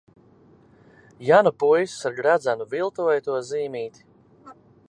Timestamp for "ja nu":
1.27-1.51